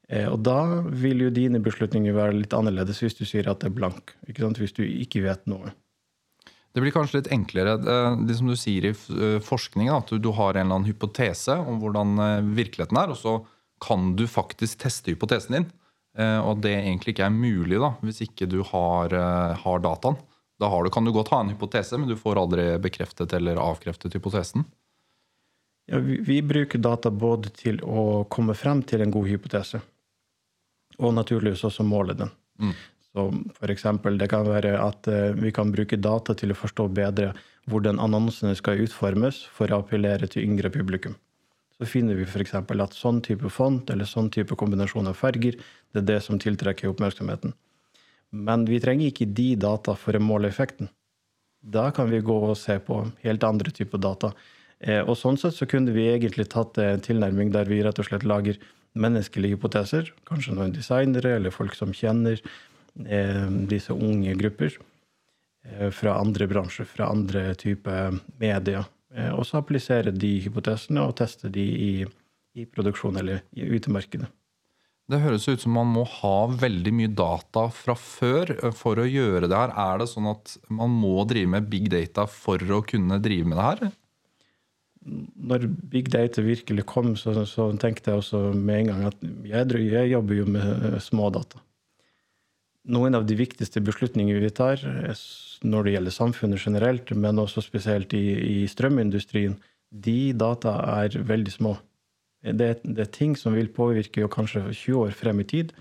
Eh, 0.08 0.25
og 0.31 0.40
da 0.46 0.81
vil 0.88 1.26
jo 1.26 1.34
dine 1.34 1.60
beslutninger 1.60 2.16
være 2.16 2.38
litt 2.38 2.56
annerledes 2.56 3.02
hvis 3.02 3.19
du 3.19 3.26
sier 3.28 3.50
at 3.50 3.60
det 3.60 3.69
er 3.69 3.76
blank. 3.76 4.14
Hvis 4.25 4.76
du 4.76 4.84
ikke 4.87 5.26
vet 5.26 5.44
noe. 5.50 5.75
Det 6.76 6.82
blir 6.85 6.93
kanskje 6.94 7.23
litt 7.23 7.31
enklere 7.32 7.76
det 7.81 8.35
som 8.38 8.50
du 8.50 8.56
sier 8.59 8.91
i 8.91 8.94
forskningen, 9.43 9.94
at 9.94 10.12
du 10.20 10.29
har 10.37 10.55
en 10.55 10.67
eller 10.67 10.81
annen 10.81 10.91
hypotese 10.91 11.56
om 11.59 11.81
hvordan 11.82 12.19
eh, 12.23 12.50
virkeligheten 12.59 13.00
er, 13.00 13.15
og 13.15 13.19
så 13.19 13.38
kan 13.82 14.12
du 14.19 14.26
faktisk 14.31 14.82
teste 14.82 15.15
hypotesen 15.15 15.59
din. 15.59 15.69
Og 15.69 15.79
og 16.19 16.62
det 16.65 16.73
egentlig 16.75 17.15
ikke 17.15 17.29
er 17.29 17.35
mulig 17.35 17.79
da, 17.79 17.93
hvis 18.03 18.23
ikke 18.25 18.49
du 18.50 18.62
har, 18.67 19.12
eh, 19.15 19.55
har 19.62 19.82
dataen. 19.85 20.17
Da 20.59 20.67
du, 20.82 20.91
kan 20.91 21.05
du 21.05 21.12
godt 21.15 21.31
ha 21.31 21.41
en 21.41 21.53
hypotese, 21.53 21.99
men 21.99 22.09
du 22.11 22.17
får 22.19 22.41
aldri 22.41 22.65
bekreftet 22.82 23.32
eller 23.32 23.61
avkreftet 23.62 24.15
hypotesen. 24.15 24.65
Ja, 25.87 26.00
vi, 26.03 26.19
vi, 26.26 26.41
bruker 26.43 26.79
data 26.82 27.11
både 27.11 27.53
til 27.55 27.79
å 27.87 28.25
komme 28.29 28.56
frem 28.59 28.82
til 28.82 29.05
en 29.05 29.15
god 29.15 29.29
hypotese, 29.31 29.81
og 30.99 31.15
naturligvis 31.15 31.62
også 31.65 31.87
måle 31.87 32.17
den. 32.19 32.35
Mm. 32.59 32.75
For 33.16 33.72
eksempel, 33.72 34.19
det 34.20 34.28
kan 34.31 34.44
være 34.46 34.75
at 34.78 35.08
uh, 35.08 35.32
vi 35.34 35.50
kan 35.55 35.72
bruke 35.72 35.96
data 35.96 36.34
til 36.36 36.53
å 36.53 36.58
forstå 36.58 36.91
bedre 36.93 37.32
hvordan 37.69 37.98
annonsene 38.00 38.53
skal 38.58 38.84
utformes 38.84 39.41
for 39.55 39.72
å 39.72 39.81
appellere 39.82 40.29
til 40.31 40.44
yngre 40.44 40.70
publikum 40.74 41.17
så 41.79 41.86
finner 41.86 42.19
vi 42.19 42.27
f.eks. 42.27 42.55
at 42.58 42.96
sånn 42.96 43.20
type 43.22 43.50
font 43.55 43.91
eller 43.91 44.08
sånn 44.08 44.31
type 44.34 44.56
kombinasjon 44.58 45.06
av 45.06 45.19
farger 45.19 45.55
det 45.58 46.03
er 46.03 46.06
det 46.10 46.20
som 46.24 46.38
tiltrekker 46.43 46.91
oppmerksomheten. 46.91 47.55
Men 48.34 48.67
vi 48.69 48.81
trenger 48.82 49.08
ikke 49.08 49.31
de 49.32 49.53
data 49.56 49.94
for 49.96 50.19
å 50.19 50.22
måle 50.22 50.50
effekten. 50.50 50.91
Da 51.62 51.88
kan 51.94 52.10
vi 52.10 52.20
gå 52.20 52.34
og 52.50 52.58
se 52.58 52.77
på 52.82 53.00
helt 53.22 53.46
andre 53.46 53.70
typer 53.74 54.03
data. 54.03 54.32
Eh, 54.81 55.00
og 55.00 55.17
sånn 55.19 55.38
sett 55.38 55.56
så 55.56 55.67
kunne 55.70 55.94
vi 55.94 56.08
egentlig 56.10 56.48
tatt 56.50 56.79
en 56.82 57.03
tilnærming 57.03 57.55
der 57.55 57.70
vi 57.70 57.81
rett 57.86 57.98
og 57.98 58.10
slett 58.10 58.27
lager 58.27 58.58
menneskelige 58.98 59.56
hypoteser. 59.56 60.10
Kanskje 60.29 60.58
noen 60.58 60.74
designere 60.74 61.36
eller 61.38 61.55
folk 61.55 61.79
som 61.79 61.94
kjenner 61.94 62.43
eh, 62.43 62.50
disse 63.70 63.94
unge 63.94 64.34
grupper 64.40 64.72
eh, 64.74 65.90
fra 65.94 66.17
andre 66.19 66.48
bransjer, 66.50 66.88
fra 66.90 67.12
andre 67.14 67.52
typer 67.60 68.19
medier 68.43 68.88
Eh, 69.14 69.31
og 69.32 69.46
så 69.48 69.62
applisere 69.62 70.12
de 70.12 70.34
hypotesene 70.44 71.05
og 71.06 71.17
teste 71.20 71.50
de 71.52 71.64
i, 71.64 71.93
i 72.58 72.67
produksjon 72.69 73.20
eller 73.20 73.44
i 73.56 73.69
utemarkedet. 73.72 74.28
Det 75.08 75.22
høres 75.22 75.46
ut 75.48 75.62
som 75.62 75.72
man 75.72 75.88
må 75.88 76.02
ha 76.19 76.50
veldig 76.52 76.90
mye 76.93 77.12
data 77.17 77.69
fra 77.72 77.96
før 77.96 78.52
eh, 78.58 78.74
for 78.76 79.00
å 79.00 79.08
gjøre 79.08 79.48
det 79.48 79.56
her. 79.56 79.72
Er 79.72 80.02
det 80.02 80.10
sånn 80.12 80.28
at 80.34 80.58
man 80.69 80.93
må 80.93 81.17
drive 81.28 81.55
med 81.56 81.70
big 81.72 81.88
data 81.94 82.28
for 82.28 82.60
å 82.60 82.82
kunne 82.84 83.20
drive 83.24 83.48
med 83.48 83.60
det 83.60 83.70
her? 83.70 83.96
Når 85.48 85.64
big 85.88 86.10
data 86.12 86.43
virkelig 86.44 86.84
kom, 86.90 87.14
så, 87.17 87.32
så 87.48 87.70
tenkte 87.81 88.12
jeg 88.12 88.20
også 88.20 88.43
med 88.52 88.82
en 88.82 88.90
gang 88.90 89.06
at 89.08 89.22
jeg, 89.48 89.81
jeg 89.88 90.12
jobber 90.12 90.43
jo 90.43 90.50
med 90.58 90.90
eh, 90.90 91.00
smådata. 91.00 91.64
Noen 92.89 93.17
av 93.19 93.27
de 93.29 93.37
viktigste 93.37 93.83
beslutningene 93.85 94.41
vi 94.41 94.51
tar, 94.55 94.81
når 95.61 95.85
det 95.85 95.93
gjelder 95.93 96.15
samfunnet 96.15 96.63
generelt, 96.65 97.11
men 97.13 97.41
også 97.43 97.61
spesielt 97.65 98.15
i, 98.17 98.25
i 98.63 98.69
strømindustrien, 98.71 99.59
de 99.91 100.33
data 100.37 100.73
er 101.03 101.19
veldig 101.29 101.53
små. 101.53 101.75
Det, 102.41 102.71
det, 102.85 103.03
er 103.03 103.13
ting 103.13 103.35
som 103.37 103.57
vil 103.57 103.69
påvirke 103.75 104.23
jo 104.23 104.31
kanskje 104.33 104.63
20 104.71 105.03
år 105.03 105.15
frem 105.17 105.43
i 105.43 105.49
tid, 105.49 105.75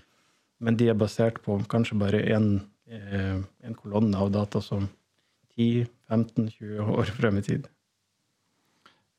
men 0.60 0.76
de 0.76 0.90
er 0.90 0.98
basert 0.98 1.38
på 1.44 1.56
kanskje 1.70 1.98
bare 2.00 2.20
en, 2.34 2.48
eh, 2.90 3.38
en 3.38 3.78
kolonne 3.78 4.18
av 4.18 4.32
data 4.34 4.60
som 4.64 4.88
10-15-20 5.56 6.92
år 6.98 7.12
frem 7.16 7.38
i 7.38 7.44
tid. 7.46 7.68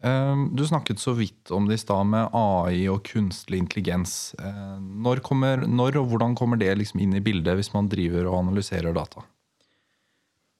Ehm, 0.03 0.55
du 0.55 0.63
snakket 0.67 0.99
så 0.99 1.13
vidt 1.13 1.51
om 1.51 1.67
det 1.67 1.75
i 1.75 1.81
stad 1.81 2.07
med 2.07 2.29
AI 2.33 2.87
og 2.91 3.03
kunstig 3.03 3.59
intelligens. 3.59 4.35
Ehm, 4.39 5.01
når, 5.03 5.19
kommer, 5.25 5.65
når, 5.67 5.99
og 5.99 6.13
hvordan 6.13 6.37
kommer 6.39 6.59
det 6.59 6.71
liksom 6.79 7.01
inn 7.03 7.17
i 7.17 7.23
bildet 7.23 7.59
hvis 7.59 7.73
man 7.73 7.89
driver 7.91 8.29
og 8.29 8.39
analyserer 8.45 8.95
data? 8.95 9.25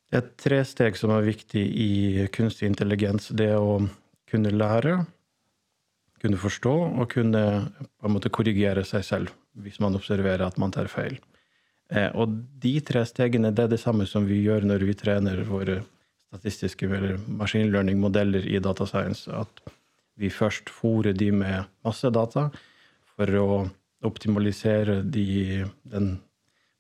Det 0.10 0.18
er 0.18 0.30
tre 0.42 0.60
steg 0.66 0.98
som 0.98 1.14
er 1.14 1.28
viktig 1.28 1.62
i 1.62 1.90
kunstig 2.34 2.68
intelligens. 2.68 3.30
Det 3.30 3.54
å 3.56 3.80
kunne 4.30 4.52
lære, 4.52 5.04
kunne 6.20 6.40
forstå 6.42 6.74
og 7.00 7.06
kunne 7.14 7.44
på 7.80 8.10
en 8.10 8.16
måte 8.16 8.32
korrigere 8.34 8.84
seg 8.84 9.06
selv 9.08 9.36
hvis 9.60 9.80
man 9.80 9.96
observerer 9.96 10.44
at 10.46 10.58
man 10.60 10.74
tar 10.74 10.90
feil. 10.92 11.16
Eh, 11.90 12.10
og 12.12 12.36
de 12.62 12.76
tre 12.86 13.06
stegene 13.08 13.54
det 13.56 13.66
er 13.66 13.72
det 13.72 13.82
samme 13.82 14.06
som 14.10 14.28
vi 14.28 14.42
gjør 14.44 14.68
når 14.68 14.84
vi 14.90 14.98
trener 14.98 15.42
våre 15.48 15.80
statistiske 16.30 16.88
eller 16.88 17.18
machine 17.28 17.72
learning-modeller 17.74 18.46
i 18.48 18.62
data 18.62 18.88
science. 18.88 19.30
At 19.32 19.62
vi 20.20 20.30
først 20.30 20.70
fòrer 20.70 21.16
de 21.18 21.32
med 21.34 21.70
masse 21.86 22.10
data 22.14 22.50
for 23.16 23.40
å 23.42 23.52
optimalisere 24.06 25.02
de, 25.04 25.66
den 25.84 26.18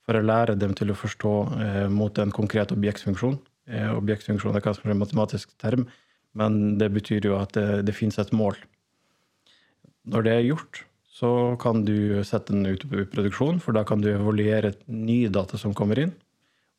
For 0.09 0.17
å 0.17 0.25
lære 0.25 0.55
dem 0.57 0.71
til 0.73 0.89
å 0.89 0.97
forstå 0.97 1.31
eh, 1.61 1.87
mot 1.93 2.17
en 2.17 2.31
konkret 2.33 2.71
objektfunksjon. 2.73 3.35
Eh, 3.69 3.91
objektfunksjon 3.93 4.55
er 4.57 4.63
kanskje 4.65 4.89
en 4.89 4.97
matematisk 4.97 5.51
term, 5.61 5.83
men 6.33 6.79
det 6.81 6.87
betyr 6.95 7.27
jo 7.29 7.35
at 7.37 7.53
det, 7.53 7.83
det 7.85 7.93
finnes 7.93 8.17
et 8.17 8.31
mål. 8.33 8.57
Når 10.09 10.25
det 10.25 10.33
er 10.33 10.47
gjort, 10.47 10.81
så 11.13 11.29
kan 11.61 11.83
du 11.85 12.23
sette 12.25 12.55
den 12.55 12.65
ut 12.65 12.87
i 12.89 13.05
produksjon, 13.11 13.61
for 13.61 13.77
da 13.77 13.83
kan 13.85 14.01
du 14.01 14.09
evaluere 14.09 14.73
nye 14.87 15.29
data 15.29 15.61
som 15.61 15.77
kommer 15.77 16.01
inn. 16.01 16.15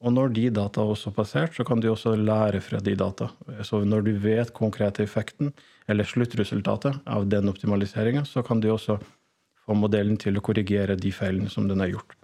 Og 0.00 0.14
når 0.16 0.32
de 0.32 0.46
data 0.56 0.80
også 0.80 1.10
er 1.10 1.16
passert, 1.18 1.56
så 1.56 1.64
kan 1.68 1.80
du 1.82 1.90
også 1.90 2.14
lære 2.16 2.62
fra 2.64 2.80
de 2.80 2.94
data. 2.96 3.28
Så 3.66 3.82
når 3.84 4.06
du 4.06 4.14
vet 4.22 4.52
konkrete 4.56 5.04
effekten, 5.04 5.52
eller 5.90 6.08
sluttresultatet 6.08 7.02
av 7.04 7.26
den 7.28 7.50
optimaliseringa, 7.52 8.24
så 8.24 8.42
kan 8.46 8.62
du 8.64 8.70
også 8.72 8.96
få 9.66 9.76
modellen 9.76 10.16
til 10.20 10.38
å 10.38 10.44
korrigere 10.44 10.96
de 10.96 11.12
feilene 11.12 11.52
som 11.52 11.68
den 11.68 11.84
har 11.84 11.92
gjort. 11.92 12.16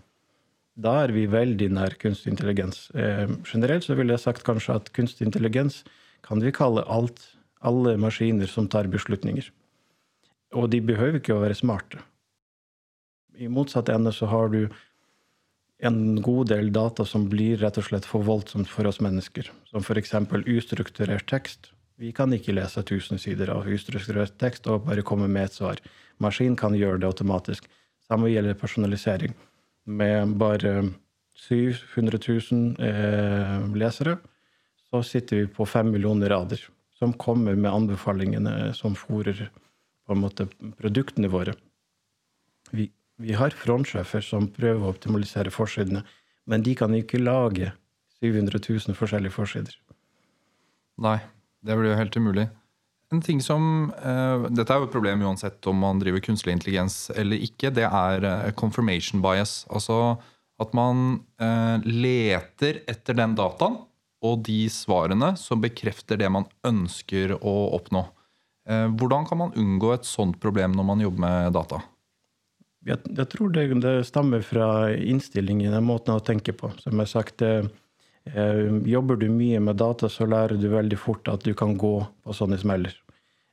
Da 0.77 0.93
er 1.05 1.13
vi 1.17 1.25
veldig 1.29 1.71
nær 1.73 1.97
kunstig 2.01 2.33
intelligens. 2.35 2.91
Eh, 2.97 3.29
generelt 3.49 3.85
så 3.85 3.97
ville 3.97 4.13
jeg 4.13 4.25
sagt 4.25 4.45
kanskje 4.45 4.77
at 4.77 4.91
kunstig 4.97 5.29
intelligens 5.29 5.83
kan 6.25 6.41
vi 6.41 6.53
kalle 6.53 6.85
alt, 6.85 7.23
alle 7.65 7.97
maskiner 8.01 8.49
som 8.51 8.69
tar 8.69 8.89
beslutninger. 8.93 9.49
Og 10.57 10.69
de 10.73 10.83
behøver 10.85 11.21
ikke 11.21 11.37
å 11.37 11.43
være 11.45 11.57
smarte. 11.57 12.01
I 13.37 13.49
motsatt 13.53 13.89
ende 13.93 14.13
så 14.17 14.29
har 14.33 14.53
du 14.53 14.63
en 15.79 16.23
god 16.23 16.49
del 16.49 16.73
data 16.73 17.05
som 17.05 17.29
blir 17.29 17.59
rett 17.61 17.79
og 17.79 17.85
slett 17.89 18.07
for 18.09 18.25
voldsomt 18.25 18.69
for 18.71 18.89
oss 18.89 19.01
mennesker. 19.05 19.51
Som 19.69 19.85
f.eks. 19.85 20.15
ustrukturert 20.47 21.27
tekst. 21.29 21.73
Vi 21.97 22.13
kan 22.13 22.33
ikke 22.33 22.55
lese 22.57 22.81
1000 22.81 23.21
sider 23.21 23.53
av 23.53 23.69
ustrukturert 23.69 24.39
tekst 24.41 24.67
og 24.69 24.87
bare 24.89 25.05
komme 25.05 25.29
med 25.29 25.49
et 25.49 25.57
svar. 25.57 25.81
Maskin 26.19 26.57
kan 26.57 26.77
gjøre 26.77 27.01
det 27.01 27.09
automatisk. 27.09 27.69
Samme 28.09 28.31
gjelder 28.31 28.55
personalisering. 28.55 29.35
Med 29.85 30.37
bare 30.41 30.91
700 31.37 32.19
000 32.29 32.77
eh, 32.81 33.69
lesere 33.77 34.17
så 34.91 35.03
sitter 35.03 35.43
vi 35.43 35.53
på 35.53 35.67
fem 35.69 35.91
millioner 35.93 36.31
rader 36.33 36.61
som 36.99 37.13
kommer 37.13 37.55
med 37.55 37.73
anbefalingene 37.73 38.73
som 38.75 38.95
fòrer 38.97 39.49
produktene 40.07 41.29
våre. 41.29 41.53
Vi, 42.71 42.89
vi 43.23 43.37
har 43.37 43.55
frontsjefer 43.57 44.25
som 44.25 44.49
prøver 44.53 44.85
å 44.85 44.93
optimalisere 44.93 45.53
forsidene, 45.55 46.05
men 46.47 46.63
de 46.63 46.75
kan 46.79 46.93
ikke 46.95 47.23
lage 47.23 47.73
700 48.21 48.61
000 48.61 48.97
forskjellige 48.97 49.35
forsider. 49.35 49.75
Nei, 51.03 51.19
det 51.65 51.77
blir 51.77 51.93
jo 51.93 51.99
helt 51.99 52.17
umulig. 52.17 52.47
En 53.15 53.23
ting 53.23 53.41
som, 53.45 53.93
uh, 54.03 54.49
Dette 54.51 54.73
er 54.73 54.81
jo 54.83 54.89
et 54.89 54.95
problem 54.95 55.23
uansett 55.29 55.67
om 55.71 55.79
man 55.79 56.01
driver 56.03 56.23
kunstig 56.25 56.57
intelligens 56.57 57.07
eller 57.15 57.39
ikke. 57.39 57.71
Det 57.71 57.87
er 57.87 58.27
uh, 58.27 58.51
confirmation 58.59 59.23
bias. 59.23 59.61
Altså 59.71 60.17
at 60.63 60.73
man 60.75 61.21
uh, 61.43 61.79
leter 61.85 62.81
etter 62.89 63.19
den 63.19 63.37
dataen 63.39 63.79
og 64.27 64.43
de 64.49 64.65
svarene 64.73 65.35
som 65.39 65.61
bekrefter 65.63 66.19
det 66.19 66.31
man 66.33 66.49
ønsker 66.67 67.37
å 67.37 67.57
oppnå. 67.77 68.01
Hvordan 68.67 69.27
kan 69.29 69.39
man 69.39 69.53
unngå 69.55 69.93
et 69.95 70.09
sånt 70.09 70.41
problem 70.43 70.73
når 70.75 70.87
man 70.89 71.03
jobber 71.05 71.23
med 71.23 71.53
data? 71.55 71.79
Jeg, 72.87 73.03
jeg 73.19 73.29
tror 73.33 73.51
det, 73.55 73.67
det, 73.83 73.97
stammer 74.07 74.45
fra 74.47 74.93
innstillingen, 74.95 75.75
den 75.75 75.87
måten 75.89 76.15
å 76.15 76.23
tenke 76.23 76.55
på. 76.55 76.71
Som 76.83 77.03
jeg 77.03 77.11
sagt, 77.11 77.43
eh, 77.43 77.67
jobber 78.87 79.19
du 79.19 79.27
mye 79.33 79.61
med 79.61 79.81
data, 79.83 80.11
så 80.13 80.29
lærer 80.29 80.61
du 80.61 80.69
veldig 80.71 80.99
fort 81.01 81.29
at 81.33 81.43
du 81.47 81.53
kan 81.59 81.75
gå 81.79 81.97
på 82.07 82.37
sånne 82.37 82.59
smeller. 82.63 82.95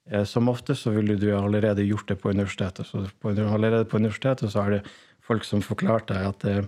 Eh, 0.10 0.24
som 0.24 0.50
ofte 0.50 0.76
så 0.76 0.92
ville 0.92 1.16
du 1.16 1.32
allerede 1.36 1.84
gjort 1.84 2.08
det 2.08 2.20
på 2.22 2.30
universitetet. 2.30 2.88
Så 2.88 3.08
på, 3.20 3.30
allerede 3.30 3.86
på 3.86 3.98
universitetet 3.98 4.52
så 4.52 4.66
er 4.66 4.78
det 4.78 4.82
folk 5.24 5.46
som 5.48 5.64
forklarte 5.64 6.14
deg 6.14 6.30
at 6.30 6.48
eh, 6.50 6.66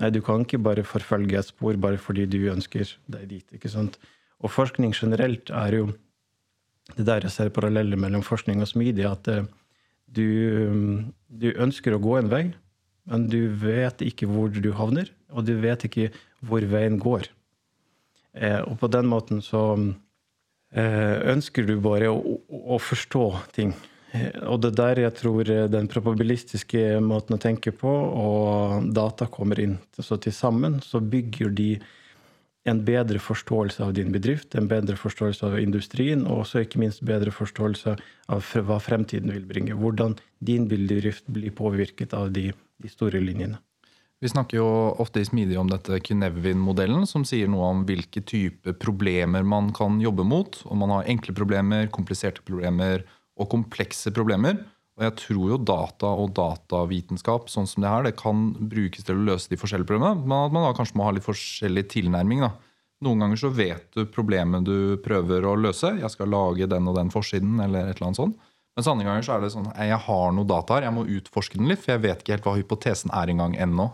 nei, 0.00 0.10
du 0.10 0.22
kan 0.24 0.46
ikke 0.46 0.62
bare 0.62 0.86
forfølge 0.86 1.38
et 1.38 1.52
spor 1.52 1.76
bare 1.76 2.00
fordi 2.00 2.26
du 2.26 2.40
ønsker 2.52 2.96
deg 3.12 3.28
dit. 3.28 3.46
ikke 3.52 3.70
sant? 3.70 3.98
Og 4.42 4.50
forskning 4.50 4.94
generelt 4.96 5.52
er 5.54 5.78
jo 5.78 5.90
det 6.96 7.06
der 7.06 7.26
jeg 7.26 7.34
ser 7.34 7.52
paralleller 7.54 8.00
mellom 8.00 8.24
forskning 8.26 8.62
og 8.64 8.70
smidig. 8.72 9.04
at 9.06 9.28
eh, 9.28 9.44
du, 10.12 11.10
du, 11.28 11.48
ønsker 11.56 11.94
å 11.94 12.02
gå 12.02 12.18
en 12.18 12.30
vei, 12.32 12.44
men 13.08 13.26
du 13.30 13.48
vet 13.58 14.04
ikke 14.06 14.28
hvor 14.30 14.52
du 14.52 14.72
havner, 14.78 15.10
og 15.32 15.46
du 15.48 15.56
vet 15.60 15.86
ikke 15.88 16.10
hvor 16.44 16.64
veien 16.70 16.98
går. 17.02 17.28
Eh, 18.32 18.60
og 18.64 18.78
på 18.80 18.90
den 18.92 19.08
måten 19.10 19.42
så 19.44 19.62
eh, 20.72 21.16
ønsker 21.32 21.66
du 21.68 21.76
bare 21.84 22.12
å, 22.12 22.36
å 22.48 22.78
forstå 22.80 23.24
ting. 23.56 23.74
Eh, 24.12 24.38
og 24.48 24.62
det 24.62 24.72
er 24.72 24.78
der 24.80 25.02
jeg 25.06 25.16
tror 25.20 25.52
den 25.72 25.90
probabilistiske 25.92 27.00
måten 27.04 27.36
å 27.36 27.42
tenke 27.42 27.74
på 27.76 27.92
og 27.92 28.92
data 28.94 29.28
kommer 29.32 29.60
inn. 29.60 29.76
Så 29.98 30.20
til 30.22 30.36
sammen 30.36 30.80
så 30.84 31.02
bygger 31.02 31.52
de 31.52 31.70
en 32.68 32.84
bedre 32.86 33.18
forståelse 33.18 33.82
av 33.82 33.94
din 33.96 34.12
bedrift, 34.14 34.54
en 34.54 34.68
bedre 34.70 34.96
forståelse 34.98 35.46
av 35.48 35.58
industrien, 35.60 36.22
og 36.26 36.44
også 36.44 36.62
ikke 36.62 36.80
minst 36.82 37.02
bedre 37.06 37.32
forståelse 37.34 37.96
av 38.32 38.52
hva 38.68 38.78
fremtiden 38.82 39.32
vil 39.34 39.46
bringe. 39.48 39.74
Hvordan 39.74 40.14
din 40.38 40.68
bedrift 40.70 41.26
blir 41.26 41.54
påvirket 41.58 42.14
av 42.14 42.30
de, 42.34 42.52
de 42.82 42.90
store 42.92 43.22
linjene. 43.22 43.58
Vi 44.22 44.30
snakker 44.30 44.60
jo 44.60 44.66
ofte 45.02 45.18
i 45.18 45.26
Smidig 45.26 45.56
om 45.58 45.66
dette 45.66 45.98
Knevin-modellen, 46.06 47.08
som 47.10 47.24
sier 47.26 47.48
noe 47.50 47.72
om 47.72 47.80
hvilke 47.88 48.22
type 48.22 48.76
problemer 48.78 49.42
man 49.42 49.72
kan 49.74 49.98
jobbe 49.98 50.22
mot. 50.22 50.60
Om 50.62 50.84
man 50.84 50.94
har 50.94 51.10
enkle 51.10 51.34
problemer, 51.34 51.90
kompliserte 51.90 52.44
problemer 52.46 53.02
og 53.34 53.50
komplekse 53.50 54.12
problemer. 54.14 54.60
Og 55.02 55.08
jeg 55.08 55.18
tror 55.18 55.46
jo 55.50 55.56
data 55.66 56.10
og 56.14 56.28
datavitenskap 56.36 57.48
sånn 57.50 57.66
som 57.66 57.82
det 57.82 57.90
her, 57.90 58.04
det 58.06 58.12
kan 58.20 58.52
brukes 58.54 59.02
til 59.02 59.18
å 59.18 59.24
løse 59.32 59.50
de 59.50 59.58
forskjellige 59.58 59.88
problemene, 59.88 60.22
men 60.22 60.44
at 60.46 60.54
man 60.54 60.62
da 60.68 60.76
kanskje 60.78 60.94
må 61.00 61.08
ha 61.08 61.14
litt 61.16 61.26
forskjellig 61.26 61.88
tilnærming. 61.90 62.44
da. 62.46 62.52
Noen 63.02 63.24
ganger 63.24 63.40
så 63.40 63.50
vet 63.50 63.88
du 63.98 64.06
problemet 64.06 64.62
du 64.62 64.94
prøver 65.02 65.42
å 65.42 65.56
løse. 65.58 65.90
Jeg 65.98 66.14
skal 66.14 66.30
lage 66.30 66.70
den 66.70 66.86
og 66.86 66.94
den 67.00 67.10
forsiden. 67.10 67.58
eller 67.58 67.90
et 67.90 67.96
eller 67.96 68.12
annet 68.12 68.22
sånt. 68.22 68.38
Mens 68.78 68.86
andre 68.86 69.08
ganger 69.10 69.26
så 69.26 69.34
er 69.34 69.42
det 69.42 69.52
sånn 69.56 69.72
jeg 69.74 69.98
har 70.06 70.32
noe 70.32 70.46
data 70.46 70.78
her, 70.78 70.86
jeg 70.86 70.94
må 70.94 71.02
utforske 71.18 71.58
den 71.58 71.66
litt, 71.66 71.82
for 71.82 71.96
jeg 71.96 72.06
vet 72.06 72.22
ikke 72.22 72.36
helt 72.36 72.46
hva 72.46 72.56
hypotesen 72.56 73.10
er 73.10 73.28
engang 73.28 73.58
ennå. 73.58 73.90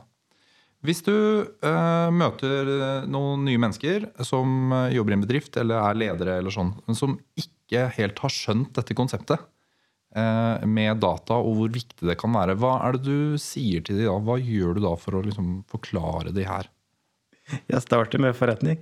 Hvis 0.85 1.00
du 1.09 1.17
øh, 1.49 2.11
møter 2.12 2.69
noen 3.09 3.49
nye 3.49 3.59
mennesker 3.59 4.12
som 4.23 4.71
jobber 4.93 5.17
i 5.17 5.17
en 5.17 5.25
bedrift 5.25 5.57
eller 5.57 5.81
er 5.81 5.97
ledere, 6.05 6.37
eller 6.37 6.53
sånn, 6.53 6.77
men 6.85 6.95
som 6.95 7.17
ikke 7.35 7.88
helt 7.97 8.21
har 8.21 8.31
skjønt 8.31 8.77
dette 8.77 8.95
konseptet, 8.95 9.41
Eh, 9.41 9.58
med 10.09 11.03
data, 11.03 11.37
og 11.37 11.59
hvor 11.59 11.73
viktig 11.75 12.07
det 12.09 12.15
kan 12.19 12.33
være. 12.33 12.55
Hva 12.59 12.79
er 12.87 12.97
det 12.97 13.03
du 13.05 13.37
sier 13.38 13.83
til 13.85 14.00
dem 14.00 14.09
da? 14.09 14.15
Hva 14.25 14.38
gjør 14.41 14.79
du 14.79 14.81
da 14.87 14.95
for 14.97 15.19
å 15.19 15.21
liksom 15.27 15.50
forklare 15.69 16.33
de 16.35 16.47
her? 16.49 16.71
Jeg 17.69 17.85
starter 17.85 18.21
med 18.23 18.37
forretning. 18.37 18.81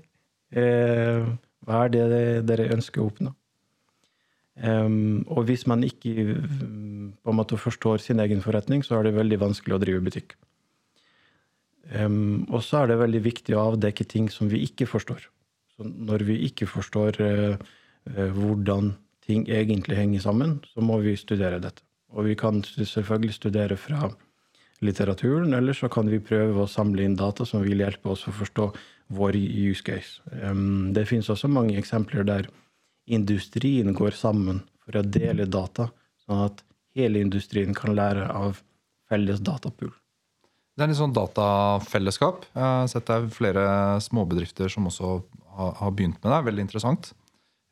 Eh, 0.54 1.26
hva 1.66 1.82
er 1.84 1.92
det 1.92 2.06
dere 2.46 2.70
ønsker 2.76 3.02
å 3.02 3.10
oppnå? 3.10 3.34
og 4.56 5.40
hvis 5.44 5.66
man 5.68 5.82
ikke 5.84 6.12
på 7.20 7.28
en 7.28 7.36
måte 7.36 7.58
forstår 7.60 8.00
sin 8.00 8.22
egen 8.24 8.40
forretning, 8.40 8.80
så 8.80 8.96
er 8.96 9.04
det 9.04 9.18
veldig 9.18 9.36
vanskelig 9.42 9.74
å 9.76 9.80
drive 9.82 10.00
butikk. 10.00 10.32
og 11.92 12.62
så 12.64 12.78
er 12.80 12.86
det 12.88 12.96
veldig 13.02 13.20
viktig 13.20 13.52
å 13.52 13.66
avdekke 13.74 14.06
ting 14.08 14.30
som 14.32 14.48
vi 14.48 14.62
ikke 14.64 14.88
forstår. 14.88 15.28
Så 15.76 15.84
når 15.84 16.24
vi 16.24 16.38
ikke 16.48 16.64
forstår 16.72 17.20
eh, 17.20 17.58
hvordan 18.32 18.94
ting 19.26 19.46
egentlig 19.50 19.98
henger 19.98 20.22
sammen, 20.24 20.60
så 20.72 20.84
må 20.84 21.00
vi 21.04 21.16
studere 21.18 21.60
dette. 21.62 21.82
Og 22.14 22.28
vi 22.28 22.36
kan 22.38 22.62
selvfølgelig 22.62 23.34
studere 23.34 23.76
fra 23.80 24.10
litteraturen, 24.84 25.54
eller 25.56 25.74
så 25.76 25.88
kan 25.92 26.08
vi 26.12 26.20
prøve 26.22 26.62
å 26.62 26.70
samle 26.70 27.04
inn 27.04 27.16
data 27.18 27.46
som 27.48 27.64
vil 27.64 27.82
hjelpe 27.82 28.12
oss 28.12 28.26
å 28.28 28.34
forstå 28.36 28.68
vår 29.16 29.36
use 29.36 29.82
case. 29.86 30.22
Det 30.94 31.06
finnes 31.08 31.30
også 31.32 31.50
mange 31.50 31.78
eksempler 31.80 32.26
der 32.28 32.48
industrien 33.06 33.94
går 33.94 34.16
sammen 34.18 34.62
for 34.84 34.98
å 35.00 35.04
dele 35.04 35.46
data, 35.50 35.90
sånn 36.26 36.46
at 36.48 36.62
hele 36.96 37.22
industrien 37.22 37.74
kan 37.76 37.94
lære 37.96 38.26
av 38.32 38.62
felles 39.10 39.42
datapool. 39.44 39.92
Det 40.76 40.84
er 40.84 40.90
litt 40.90 40.98
sånn 40.98 41.14
datafellesskap. 41.16 42.44
Jeg 42.52 42.62
har 42.62 42.88
sett 42.92 43.06
det 43.08 43.14
er 43.16 43.30
flere 43.32 43.66
småbedrifter 44.04 44.68
som 44.72 44.88
også 44.90 45.14
har 45.56 45.94
begynt 45.96 46.18
med 46.20 46.28
det. 46.34 46.40
Veldig 46.50 46.66
interessant. 46.66 47.14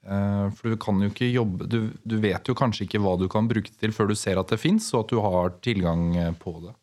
Eh, 0.04 0.46
For 0.52 0.74
du 0.74 0.76
kan 0.80 1.00
jo 1.00 1.08
ikke 1.08 1.30
jobbe 1.32 1.66
du, 1.70 1.78
du 2.04 2.16
vet 2.20 2.48
jo 2.48 2.56
kanskje 2.58 2.84
ikke 2.84 3.00
hva 3.00 3.14
du 3.20 3.24
kan 3.32 3.48
bruke 3.48 3.70
det 3.70 3.78
til 3.80 3.94
før 3.96 4.10
du 4.10 4.16
ser 4.18 4.40
at 4.40 4.50
det 4.52 4.60
fins, 4.60 4.90
og 4.92 5.04
at 5.04 5.14
du 5.14 5.20
har 5.24 5.54
tilgang 5.64 6.10
eh, 6.20 6.32
på 6.40 6.52
det. 6.66 6.74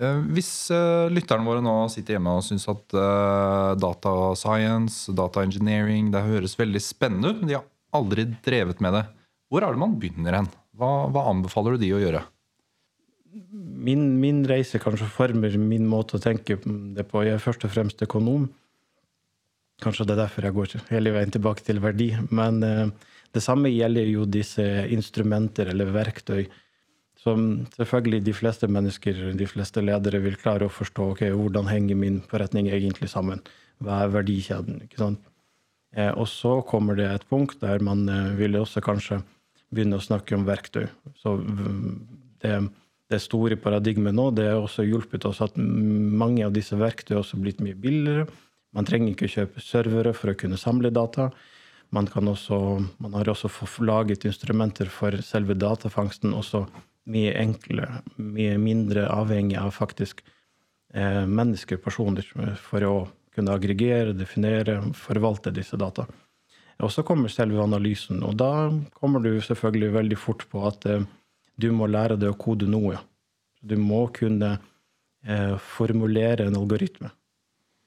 Eh, 0.00 0.20
Hvis 0.36 0.52
lytterne 1.10 1.48
våre 1.48 1.64
nå 1.64 1.74
sitter 1.92 2.16
hjemme 2.16 2.36
og 2.38 2.46
syns 2.46 2.68
at 2.70 2.86
data 3.82 4.14
science, 4.38 5.10
data 5.12 5.42
engineering, 5.46 6.12
det 6.14 6.26
høres 6.26 6.58
veldig 6.60 6.82
spennende 6.84 7.32
ut, 7.34 7.42
men 7.42 7.50
de 7.50 7.58
har 7.58 7.66
aldri 7.96 8.28
drevet 8.46 8.80
med 8.84 8.94
det. 8.94 9.06
Hvor 9.50 9.66
er 9.66 9.74
det 9.74 9.82
man 9.82 9.98
begynner 9.98 10.38
hen? 10.38 10.52
Hva, 10.78 11.08
hva 11.10 11.26
anbefaler 11.32 11.74
du 11.74 11.82
de 11.82 11.90
å 11.96 11.98
gjøre? 12.00 12.22
Min, 13.50 14.20
min 14.22 14.44
reise 14.46 14.78
kanskje 14.82 15.08
former 15.10 15.54
min 15.58 15.84
måte 15.90 16.18
å 16.18 16.22
tenke 16.22 16.56
det 16.62 17.04
på. 17.10 17.24
Jeg 17.26 17.36
er 17.36 17.42
først 17.42 17.66
og 17.66 17.72
fremst 17.74 18.02
økonom. 18.06 18.48
Kanskje 19.80 20.06
det 20.06 20.16
er 20.16 20.24
derfor 20.24 20.46
jeg 20.46 20.56
går 20.56 20.74
hele 20.90 21.14
veien 21.14 21.32
tilbake 21.32 21.64
til 21.64 21.80
verdi. 21.82 22.10
Men 22.30 22.62
eh, 22.66 22.88
det 23.34 23.42
samme 23.44 23.72
gjelder 23.72 24.10
jo 24.10 24.26
disse 24.28 24.66
instrumenter 24.92 25.70
eller 25.72 25.92
verktøy 25.94 26.44
som 27.20 27.66
selvfølgelig 27.74 28.22
de 28.24 28.32
fleste 28.32 28.68
mennesker, 28.70 29.18
de 29.36 29.48
fleste 29.48 29.82
ledere, 29.84 30.22
vil 30.24 30.38
klare 30.40 30.66
å 30.66 30.72
forstå. 30.72 31.10
ok, 31.14 31.26
Hvordan 31.36 31.68
henger 31.68 31.98
min 32.00 32.20
forretning 32.30 32.70
egentlig 32.72 33.10
sammen? 33.12 33.42
Hva 33.80 34.04
er 34.04 34.14
verdikjeden? 34.14 34.80
ikke 34.86 35.02
sant? 35.02 35.20
Eh, 35.92 36.12
og 36.14 36.28
så 36.30 36.60
kommer 36.64 36.96
det 36.96 37.08
et 37.10 37.28
punkt 37.28 37.60
der 37.60 37.82
man 37.84 38.08
eh, 38.08 38.32
vil 38.38 38.56
også 38.56 38.80
kanskje 38.84 39.20
begynne 39.70 39.98
å 39.98 40.04
snakke 40.04 40.36
om 40.36 40.46
verktøy. 40.48 40.86
Så 41.20 41.36
det, 42.42 42.54
det 43.10 43.20
store 43.22 43.58
paradigmet 43.60 44.16
nå 44.16 44.30
det 44.34 44.48
har 44.48 44.62
også 44.62 44.86
hjulpet 44.86 45.26
oss 45.28 45.42
at 45.44 45.58
mange 45.58 46.46
av 46.46 46.54
disse 46.56 46.78
verktøyene 46.78 47.22
har 47.26 47.44
blitt 47.44 47.62
mye 47.62 47.78
billigere. 47.78 48.26
Man 48.76 48.86
trenger 48.86 49.14
ikke 49.14 49.30
kjøpe 49.30 49.62
servere 49.64 50.12
for 50.14 50.32
å 50.32 50.36
kunne 50.38 50.58
samle 50.60 50.92
data. 50.94 51.30
Man, 51.90 52.06
også, 52.06 52.56
man 53.02 53.16
har 53.18 53.32
også 53.32 53.50
laget 53.82 54.24
instrumenter 54.28 54.90
for 54.92 55.16
selve 55.26 55.56
datafangsten 55.58 56.34
også 56.36 56.66
mye 57.10 57.32
enklere, 57.40 58.04
mye 58.16 58.54
mindre 58.62 59.08
avhengig 59.10 59.58
av 59.58 59.72
faktisk 59.74 60.22
eh, 60.94 61.26
mennesker, 61.26 61.80
personer, 61.82 62.26
for 62.62 62.86
å 62.86 62.94
kunne 63.34 63.56
aggregere, 63.56 64.14
definere, 64.14 64.78
forvalte 64.94 65.50
disse 65.54 65.78
data. 65.80 66.06
Og 66.80 66.92
så 66.94 67.02
kommer 67.04 67.32
selve 67.32 67.60
analysen, 67.62 68.22
og 68.22 68.38
da 68.38 68.70
kommer 68.96 69.24
du 69.24 69.34
selvfølgelig 69.42 69.96
veldig 69.98 70.18
fort 70.20 70.46
på 70.52 70.62
at 70.70 70.86
eh, 70.86 71.06
du 71.60 71.72
må 71.74 71.90
lære 71.90 72.20
deg 72.20 72.30
å 72.30 72.38
kode 72.38 72.70
noe. 72.70 73.00
Du 73.60 73.74
må 73.80 74.06
kunne 74.14 74.54
eh, 75.26 75.56
formulere 75.74 76.46
en 76.46 76.60
algoritme 76.60 77.10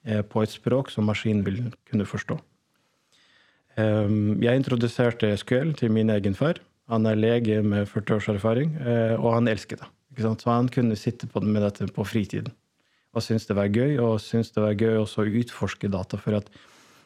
på 0.04 0.42
et 0.44 0.52
språk 0.52 0.90
som 0.92 1.06
maskinen 1.08 1.44
vil 1.46 1.62
kunne 1.88 2.04
forstå. 2.04 2.36
Um, 3.74 4.42
jeg 4.44 4.60
introduserte 4.60 5.32
SQL 5.40 5.72
til 5.78 5.90
min 5.90 6.12
egen 6.12 6.36
far. 6.38 6.60
Han 6.92 7.08
er 7.08 7.16
lege 7.16 7.62
med 7.64 7.88
40 7.88 8.18
års 8.18 8.28
erfaring, 8.28 8.74
eh, 8.76 9.14
og 9.16 9.32
han 9.38 9.48
elsket 9.48 9.80
det. 9.80 9.88
Så 10.20 10.50
han 10.52 10.68
kunne 10.68 10.98
sitte 11.00 11.26
på 11.26 11.40
med 11.40 11.64
dette 11.64 11.88
på 11.90 12.04
fritiden 12.06 12.52
og 13.14 13.22
syntes 13.22 13.46
det 13.48 13.56
var 13.58 13.70
gøy, 13.70 13.96
og 14.02 14.18
syntes 14.22 14.52
det 14.54 14.62
var 14.64 14.78
gøy 14.78 14.98
også 14.98 15.22
å 15.22 15.34
utforske 15.40 15.90
data. 15.92 16.18
For 16.20 16.38
at 16.40 16.50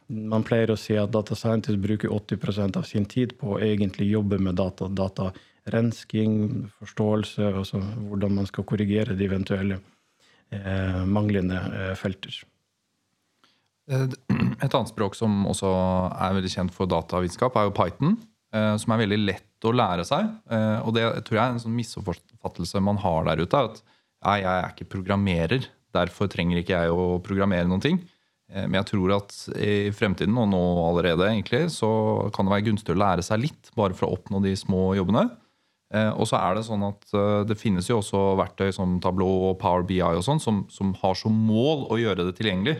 man 0.09 0.45
pleier 0.47 0.73
å 0.73 0.79
si 0.81 0.97
at 0.97 1.13
data 1.13 1.37
scientist 1.37 1.81
bruker 1.85 2.13
80% 2.15 2.81
av 2.81 2.89
sin 2.89 3.05
tid 3.09 3.37
på 3.41 3.55
å 3.55 3.61
egentlig 3.65 4.09
jobbe 4.09 4.41
med 4.41 4.57
data. 4.61 4.89
Datarensking, 4.89 6.69
forståelse, 6.81 7.53
og 7.53 7.67
så 7.69 7.83
hvordan 7.83 8.39
man 8.41 8.49
skal 8.49 8.67
korrigere 8.69 9.17
de 9.19 9.29
eventuelle 9.29 9.81
eh, 10.55 11.03
manglende 11.05 11.61
eh, 11.69 11.93
felter. 11.99 12.41
Eh, 13.91 14.07
Et 14.65 14.75
annet 14.75 14.91
språk 14.91 15.15
som 15.19 15.45
også 15.49 15.69
er 16.19 16.35
veldig 16.37 16.51
kjent 16.53 16.75
for 16.75 16.91
datavitenskap, 16.91 17.57
er 17.57 17.69
jo 17.69 17.77
Python. 17.77 18.17
eh, 18.55 18.75
Som 18.81 18.93
er 18.95 19.05
veldig 19.05 19.21
lett 19.25 19.67
å 19.69 19.75
lære 19.75 20.05
seg. 20.07 20.29
Eh, 20.51 20.81
Og 20.87 20.95
det 20.95 21.07
tror 21.27 21.39
jeg 21.39 21.45
er 21.45 21.55
en 21.57 21.63
sånn 21.63 21.77
misoppfattelse 21.79 22.83
man 22.85 23.01
har 23.03 23.25
der 23.25 23.43
ute. 23.45 23.65
At 23.71 23.83
jeg 24.25 24.45
er 24.51 24.71
ikke 24.73 24.89
programmerer, 24.91 25.69
derfor 25.95 26.29
trenger 26.29 26.59
ikke 26.61 26.75
jeg 26.83 26.91
å 26.91 27.19
programmere 27.23 27.69
noen 27.69 27.81
ting. 27.85 28.01
Men 28.49 28.79
jeg 28.79 28.87
tror 28.89 29.13
at 29.13 29.35
i 29.61 29.91
fremtiden, 29.93 30.33
og 30.41 30.49
nå 30.49 30.61
allerede, 30.89 31.27
egentlig, 31.29 31.67
så 31.69 32.33
kan 32.33 32.47
det 32.49 32.55
være 32.55 32.65
gunstig 32.71 32.95
å 32.95 32.99
lære 32.99 33.23
seg 33.23 33.43
litt, 33.43 33.69
bare 33.77 33.93
for 33.93 34.09
å 34.09 34.17
oppnå 34.17 34.41
de 34.41 34.55
små 34.57 34.95
jobbene. 34.97 35.27
Og 36.17 36.25
så 36.27 36.39
er 36.41 36.57
det 36.57 36.65
sånn 36.65 36.83
at 36.89 37.05
det 37.47 37.59
finnes 37.61 37.87
jo 37.91 37.99
også 38.01 38.23
verktøy 38.41 38.73
som 38.73 38.97
Tableau 39.05 39.51
og 39.51 39.59
Power 39.61 39.85
BI 39.85 40.01
og 40.01 40.25
sånn, 40.25 40.41
som, 40.41 40.63
som 40.73 40.95
har 41.03 41.15
som 41.21 41.37
mål 41.37 41.91
å 41.93 42.01
gjøre 42.01 42.25
det 42.25 42.39
tilgjengelig. 42.41 42.79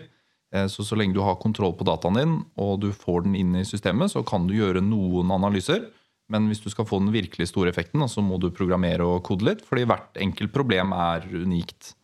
Eh, 0.55 0.67
Så 0.67 0.85
så 0.85 0.97
lenge 0.97 1.15
du 1.15 1.21
har 1.21 1.37
kontroll 1.37 1.75
på 1.77 1.85
dataen 1.85 2.17
din, 2.17 2.35
og 2.57 2.81
du 2.81 2.93
får 2.93 3.25
den 3.25 3.37
inn 3.37 3.55
i 3.57 3.65
systemet, 3.65 4.13
så 4.13 4.25
kan 4.25 4.47
du 4.47 4.55
gjøre 4.55 4.81
noen 4.85 5.31
analyser. 5.31 5.91
Men 6.29 6.49
hvis 6.49 6.61
du 6.61 6.69
skal 6.71 6.85
få 6.85 7.01
den 7.01 7.13
virkelig 7.13 7.49
store 7.49 7.71
effekten, 7.71 8.05
så 8.09 8.21
må 8.21 8.39
du 8.41 8.51
programmere 8.51 9.05
og 9.05 9.23
kode 9.25 9.47
litt, 9.49 9.63
fordi 9.65 9.87
hvert 9.89 10.17
enkelt 10.21 10.53
problem 10.53 10.93
er 10.93 11.25
unikt. 11.25 11.95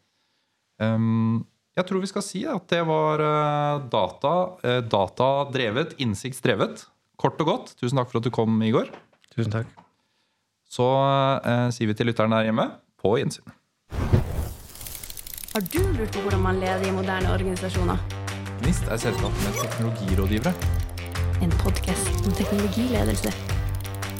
Um, 0.80 1.44
jeg 1.76 1.86
tror 1.86 2.00
vi 2.00 2.08
skal 2.08 2.24
si 2.24 2.44
at 2.48 2.68
det 2.70 2.80
var 2.86 3.20
data, 3.90 4.34
data, 4.88 5.28
drevet, 5.52 5.96
innsiktsdrevet. 5.98 6.86
Kort 7.20 7.40
og 7.42 7.46
godt. 7.46 7.74
Tusen 7.80 7.98
takk 7.98 8.10
for 8.10 8.20
at 8.22 8.26
du 8.26 8.30
kom, 8.34 8.56
Igor. 8.62 8.88
Tusen 9.34 9.52
takk. 9.52 9.66
Så 10.74 10.86
eh, 11.44 11.68
sier 11.74 11.90
vi 11.90 11.94
til 11.98 12.10
lytteren 12.10 12.34
der 12.34 12.48
hjemme 12.48 12.66
på 13.02 13.16
gjensyn. 13.20 13.46
Har 15.54 15.62
du 15.70 15.80
lurt 15.94 16.10
på 16.10 16.24
hvordan 16.24 16.42
man 16.42 16.58
leder 16.62 16.88
i 16.88 16.94
moderne 16.94 17.30
organisasjoner? 17.30 18.23
NIST 18.64 18.82
er 18.82 18.96
selskapet 18.96 19.40
med 19.44 19.52
teknologirådgivere. 19.62 20.52
En 21.42 21.50
podkast 21.50 22.26
om 22.26 22.32
teknologiledelse. 22.32 23.32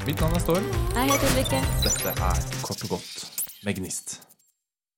Mitt 0.07 0.21
navn 0.21 0.35
er 0.35 0.39
Storm. 0.39 0.67
Jeg 0.95 1.05
heter 1.13 1.31
Ulrikke. 1.31 1.61
Dette 1.87 2.13
er 2.29 2.45
Kort 2.63 2.85
og 2.85 2.89
godt 2.89 3.27
med 3.65 3.75
Gnist. 3.75 4.34